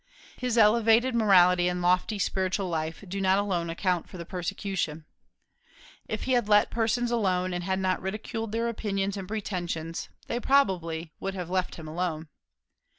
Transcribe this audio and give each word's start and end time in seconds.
His 0.35 0.57
elevated 0.57 1.13
morality 1.13 1.67
and 1.67 1.79
lofty 1.79 2.17
spiritual 2.17 2.67
life 2.67 3.03
do 3.07 3.21
not 3.21 3.37
alone 3.37 3.69
account 3.69 4.09
for 4.09 4.17
the 4.17 4.25
persecution. 4.25 5.05
If 6.07 6.23
he 6.23 6.31
had 6.31 6.49
let 6.49 6.71
persons 6.71 7.11
alone, 7.11 7.53
and 7.53 7.63
had 7.63 7.77
not 7.77 8.01
ridiculed 8.01 8.51
their 8.51 8.67
opinions 8.67 9.15
and 9.15 9.27
pretensions, 9.27 10.09
they 10.25 10.37
would 10.37 10.41
probably 10.41 11.13
have 11.21 11.51
let 11.51 11.75
him 11.75 11.87
alone. 11.87 12.29